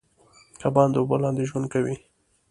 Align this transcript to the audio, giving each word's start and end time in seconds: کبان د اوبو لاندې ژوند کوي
کبان 0.61 0.87
د 0.91 0.95
اوبو 1.01 1.15
لاندې 1.23 1.43
ژوند 1.49 1.65
کوي 1.73 1.95